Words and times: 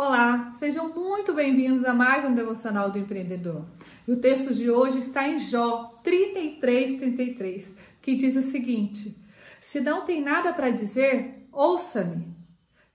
Olá, 0.00 0.52
sejam 0.52 0.94
muito 0.94 1.34
bem-vindos 1.34 1.84
a 1.84 1.92
mais 1.92 2.24
um 2.24 2.32
Devocional 2.32 2.88
do 2.88 3.00
Empreendedor. 3.00 3.66
E 4.06 4.12
o 4.12 4.20
texto 4.20 4.54
de 4.54 4.70
hoje 4.70 5.00
está 5.00 5.26
em 5.26 5.40
Jó 5.40 5.98
33, 6.04 7.00
33, 7.00 7.74
que 8.00 8.14
diz 8.14 8.36
o 8.36 8.42
seguinte: 8.48 9.20
Se 9.60 9.80
não 9.80 10.04
tem 10.04 10.22
nada 10.22 10.52
para 10.52 10.70
dizer, 10.70 11.48
ouça-me. 11.50 12.32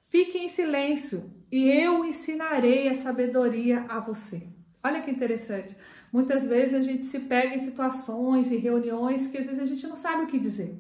Fique 0.06 0.38
em 0.38 0.48
silêncio 0.48 1.30
e 1.52 1.70
eu 1.70 2.06
ensinarei 2.06 2.88
a 2.88 3.04
sabedoria 3.04 3.86
a 3.90 4.00
você. 4.00 4.48
Olha 4.82 5.02
que 5.02 5.12
interessante. 5.12 5.76
Muitas 6.10 6.46
vezes 6.46 6.74
a 6.74 6.82
gente 6.82 7.06
se 7.06 7.20
pega 7.20 7.54
em 7.54 7.60
situações 7.60 8.50
e 8.50 8.56
reuniões 8.56 9.28
que 9.28 9.40
às 9.40 9.46
vezes 9.46 9.62
a 9.62 9.66
gente 9.66 9.88
não 9.88 9.98
sabe 9.98 10.24
o 10.24 10.28
que 10.28 10.40
dizer. 10.40 10.74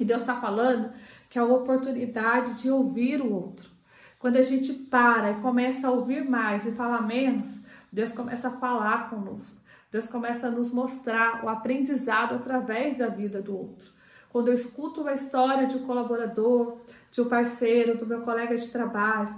E 0.00 0.06
Deus 0.06 0.22
está 0.22 0.40
falando 0.40 0.90
que 1.28 1.38
é 1.38 1.42
a 1.42 1.44
oportunidade 1.44 2.62
de 2.62 2.70
ouvir 2.70 3.20
o 3.20 3.30
outro. 3.30 3.76
Quando 4.18 4.36
a 4.36 4.42
gente 4.42 4.72
para 4.72 5.30
e 5.30 5.40
começa 5.40 5.86
a 5.86 5.90
ouvir 5.90 6.28
mais 6.28 6.66
e 6.66 6.72
falar 6.72 7.02
menos, 7.02 7.48
Deus 7.92 8.12
começa 8.12 8.48
a 8.48 8.58
falar 8.58 9.08
conosco. 9.10 9.56
Deus 9.92 10.06
começa 10.06 10.48
a 10.48 10.50
nos 10.50 10.72
mostrar 10.72 11.44
o 11.44 11.48
aprendizado 11.48 12.34
através 12.34 12.98
da 12.98 13.08
vida 13.08 13.40
do 13.40 13.56
outro. 13.56 13.90
Quando 14.28 14.48
eu 14.48 14.54
escuto 14.54 15.00
uma 15.00 15.14
história 15.14 15.66
de 15.66 15.76
um 15.76 15.86
colaborador, 15.86 16.78
de 17.10 17.20
um 17.20 17.28
parceiro, 17.28 17.96
do 17.96 18.06
meu 18.06 18.20
colega 18.20 18.56
de 18.56 18.68
trabalho, 18.68 19.34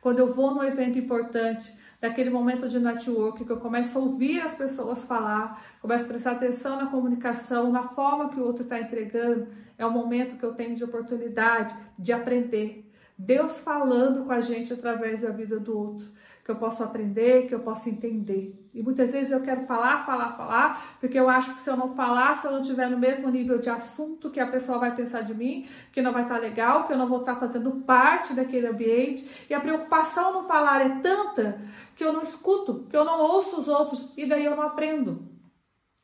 quando 0.00 0.18
eu 0.18 0.34
vou 0.34 0.54
num 0.54 0.64
evento 0.64 0.98
importante, 0.98 1.72
daquele 2.02 2.30
momento 2.30 2.68
de 2.68 2.80
network 2.80 3.44
que 3.44 3.52
eu 3.52 3.58
começo 3.58 3.96
a 3.96 4.02
ouvir 4.02 4.40
as 4.40 4.56
pessoas 4.56 5.04
falar, 5.04 5.62
começo 5.80 6.06
a 6.06 6.08
prestar 6.08 6.32
atenção 6.32 6.76
na 6.76 6.86
comunicação, 6.86 7.70
na 7.70 7.84
forma 7.84 8.28
que 8.28 8.40
o 8.40 8.44
outro 8.44 8.64
está 8.64 8.80
entregando, 8.80 9.46
é 9.78 9.86
o 9.86 9.90
momento 9.90 10.36
que 10.36 10.42
eu 10.42 10.52
tenho 10.52 10.74
de 10.74 10.82
oportunidade 10.82 11.76
de 11.96 12.12
aprender, 12.12 12.91
Deus 13.24 13.60
falando 13.60 14.24
com 14.24 14.32
a 14.32 14.40
gente 14.40 14.72
através 14.72 15.20
da 15.20 15.30
vida 15.30 15.58
do 15.60 15.78
outro, 15.78 16.06
que 16.44 16.50
eu 16.50 16.56
posso 16.56 16.82
aprender, 16.82 17.46
que 17.46 17.54
eu 17.54 17.60
posso 17.60 17.88
entender. 17.88 18.52
E 18.74 18.82
muitas 18.82 19.12
vezes 19.12 19.30
eu 19.30 19.40
quero 19.42 19.64
falar, 19.64 20.04
falar, 20.04 20.36
falar, 20.36 20.96
porque 20.98 21.18
eu 21.18 21.28
acho 21.28 21.54
que 21.54 21.60
se 21.60 21.70
eu 21.70 21.76
não 21.76 21.94
falar, 21.94 22.40
se 22.40 22.48
eu 22.48 22.50
não 22.50 22.60
tiver 22.60 22.90
no 22.90 22.98
mesmo 22.98 23.30
nível 23.30 23.58
de 23.58 23.70
assunto 23.70 24.28
que 24.28 24.40
a 24.40 24.46
pessoa 24.46 24.78
vai 24.78 24.96
pensar 24.96 25.22
de 25.22 25.32
mim, 25.32 25.68
que 25.92 26.02
não 26.02 26.12
vai 26.12 26.22
estar 26.22 26.38
legal, 26.38 26.84
que 26.84 26.92
eu 26.92 26.98
não 26.98 27.06
vou 27.06 27.20
estar 27.20 27.36
fazendo 27.36 27.70
parte 27.86 28.34
daquele 28.34 28.66
ambiente. 28.66 29.28
E 29.48 29.54
a 29.54 29.60
preocupação 29.60 30.32
no 30.32 30.48
falar 30.48 30.84
é 30.84 31.00
tanta 31.00 31.60
que 31.94 32.02
eu 32.02 32.12
não 32.12 32.24
escuto, 32.24 32.86
que 32.90 32.96
eu 32.96 33.04
não 33.04 33.20
ouço 33.20 33.60
os 33.60 33.68
outros 33.68 34.12
e 34.16 34.26
daí 34.26 34.44
eu 34.44 34.56
não 34.56 34.64
aprendo 34.64 35.31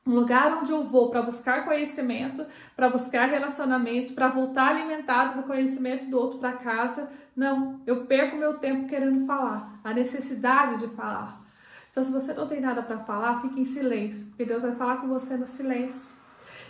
um 0.08 0.14
lugar 0.14 0.56
onde 0.56 0.72
eu 0.72 0.84
vou 0.84 1.10
para 1.10 1.20
buscar 1.20 1.66
conhecimento, 1.66 2.46
para 2.74 2.88
buscar 2.88 3.26
relacionamento, 3.26 4.14
para 4.14 4.28
voltar 4.28 4.70
alimentado 4.70 5.36
do 5.36 5.46
conhecimento 5.46 6.06
do 6.06 6.18
outro 6.18 6.38
para 6.38 6.54
casa. 6.54 7.10
Não, 7.36 7.80
eu 7.86 8.06
perco 8.06 8.36
meu 8.36 8.54
tempo 8.54 8.88
querendo 8.88 9.26
falar, 9.26 9.78
a 9.84 9.92
necessidade 9.92 10.78
de 10.78 10.94
falar. 10.96 11.42
Então, 11.90 12.02
se 12.02 12.10
você 12.10 12.32
não 12.32 12.48
tem 12.48 12.60
nada 12.60 12.82
para 12.82 12.98
falar, 13.00 13.42
fique 13.42 13.60
em 13.60 13.66
silêncio, 13.66 14.28
porque 14.28 14.46
Deus 14.46 14.62
vai 14.62 14.74
falar 14.76 14.96
com 14.96 15.08
você 15.08 15.36
no 15.36 15.46
silêncio. 15.46 16.17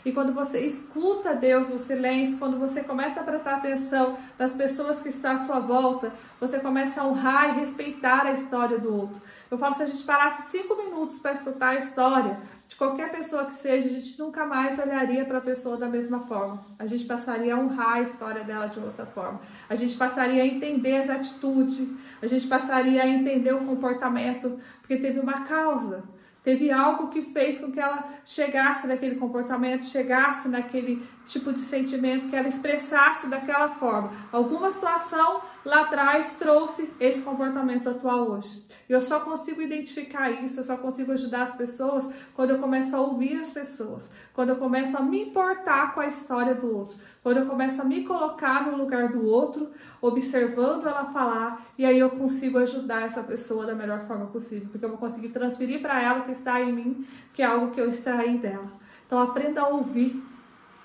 E 0.04 0.12
quando 0.12 0.32
você 0.32 0.60
escuta 0.60 1.34
Deus 1.34 1.68
no 1.70 1.78
silêncio, 1.78 2.38
quando 2.38 2.58
você 2.58 2.82
começa 2.82 3.20
a 3.20 3.24
prestar 3.24 3.56
atenção 3.56 4.16
nas 4.38 4.52
pessoas 4.52 5.02
que 5.02 5.08
estão 5.08 5.32
à 5.32 5.38
sua 5.38 5.60
volta, 5.60 6.12
você 6.40 6.58
começa 6.58 7.00
a 7.00 7.06
honrar 7.06 7.50
e 7.50 7.60
respeitar 7.60 8.26
a 8.26 8.32
história 8.32 8.78
do 8.78 8.94
outro. 8.94 9.20
Eu 9.50 9.58
falo, 9.58 9.74
se 9.74 9.82
a 9.82 9.86
gente 9.86 10.02
parasse 10.04 10.50
cinco 10.50 10.76
minutos 10.76 11.18
para 11.18 11.32
escutar 11.32 11.70
a 11.70 11.74
história 11.76 12.38
de 12.68 12.76
qualquer 12.76 13.10
pessoa 13.10 13.46
que 13.46 13.54
seja, 13.54 13.88
a 13.88 13.90
gente 13.90 14.18
nunca 14.18 14.44
mais 14.44 14.78
olharia 14.78 15.24
para 15.24 15.38
a 15.38 15.40
pessoa 15.40 15.78
da 15.78 15.88
mesma 15.88 16.20
forma. 16.20 16.64
A 16.78 16.86
gente 16.86 17.04
passaria 17.06 17.54
a 17.54 17.58
honrar 17.58 17.94
a 17.94 18.02
história 18.02 18.44
dela 18.44 18.66
de 18.66 18.78
outra 18.78 19.06
forma. 19.06 19.40
A 19.68 19.74
gente 19.74 19.96
passaria 19.96 20.42
a 20.42 20.46
entender 20.46 20.96
as 20.96 21.08
atitudes, 21.08 21.88
a 22.20 22.26
gente 22.26 22.46
passaria 22.46 23.02
a 23.02 23.08
entender 23.08 23.54
o 23.54 23.64
comportamento, 23.64 24.60
porque 24.80 24.98
teve 24.98 25.18
uma 25.18 25.44
causa. 25.44 26.04
Teve 26.42 26.70
algo 26.70 27.08
que 27.08 27.22
fez 27.22 27.58
com 27.58 27.70
que 27.70 27.80
ela 27.80 28.08
chegasse 28.24 28.86
naquele 28.86 29.16
comportamento, 29.16 29.84
chegasse 29.84 30.48
naquele 30.48 31.02
tipo 31.26 31.52
de 31.52 31.60
sentimento, 31.60 32.28
que 32.28 32.36
ela 32.36 32.48
expressasse 32.48 33.28
daquela 33.28 33.68
forma. 33.70 34.10
Alguma 34.32 34.72
situação 34.72 35.42
lá 35.64 35.82
atrás 35.82 36.36
trouxe 36.38 36.90
esse 36.98 37.22
comportamento 37.22 37.90
atual 37.90 38.30
hoje. 38.30 38.66
Eu 38.88 39.02
só 39.02 39.20
consigo 39.20 39.60
identificar 39.60 40.30
isso, 40.30 40.60
eu 40.60 40.64
só 40.64 40.78
consigo 40.78 41.12
ajudar 41.12 41.42
as 41.42 41.54
pessoas 41.54 42.08
quando 42.34 42.50
eu 42.50 42.58
começo 42.58 42.96
a 42.96 43.00
ouvir 43.00 43.38
as 43.38 43.50
pessoas, 43.50 44.08
quando 44.32 44.48
eu 44.48 44.56
começo 44.56 44.96
a 44.96 45.02
me 45.02 45.24
importar 45.24 45.94
com 45.94 46.00
a 46.00 46.06
história 46.06 46.54
do 46.54 46.74
outro, 46.74 46.96
quando 47.22 47.36
eu 47.36 47.46
começo 47.46 47.82
a 47.82 47.84
me 47.84 48.04
colocar 48.04 48.66
no 48.66 48.78
lugar 48.78 49.08
do 49.10 49.26
outro, 49.26 49.70
observando 50.00 50.86
ela 50.86 51.04
falar, 51.12 51.66
e 51.76 51.84
aí 51.84 51.98
eu 51.98 52.08
consigo 52.08 52.56
ajudar 52.56 53.02
essa 53.02 53.22
pessoa 53.22 53.66
da 53.66 53.74
melhor 53.74 54.06
forma 54.06 54.26
possível, 54.26 54.68
porque 54.70 54.86
eu 54.86 54.88
vou 54.88 54.98
conseguir 54.98 55.28
transferir 55.28 55.82
para 55.82 56.02
ela 56.02 56.22
que 56.28 56.32
está 56.32 56.60
em 56.60 56.72
mim, 56.72 57.06
que 57.32 57.40
é 57.42 57.46
algo 57.46 57.70
que 57.70 57.80
eu 57.80 57.88
extraí 57.88 58.36
dela. 58.36 58.70
Então 59.06 59.18
aprenda 59.20 59.62
a 59.62 59.68
ouvir. 59.68 60.22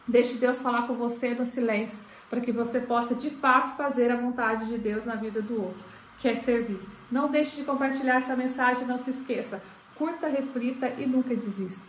Deixe 0.07 0.37
Deus 0.37 0.61
falar 0.61 0.87
com 0.87 0.95
você 0.95 1.33
no 1.33 1.45
silêncio, 1.45 2.03
para 2.29 2.41
que 2.41 2.51
você 2.51 2.79
possa 2.79 3.13
de 3.13 3.29
fato 3.29 3.75
fazer 3.75 4.09
a 4.11 4.17
vontade 4.17 4.67
de 4.67 4.77
Deus 4.77 5.05
na 5.05 5.15
vida 5.15 5.41
do 5.41 5.61
outro, 5.61 5.83
que 6.19 6.27
é 6.27 6.35
servir. 6.35 6.79
Não 7.11 7.29
deixe 7.29 7.57
de 7.57 7.63
compartilhar 7.63 8.15
essa 8.15 8.35
mensagem, 8.35 8.87
não 8.87 8.97
se 8.97 9.11
esqueça. 9.11 9.61
Curta, 9.95 10.27
reflita 10.27 10.87
e 10.97 11.05
nunca 11.05 11.35
desista. 11.35 11.81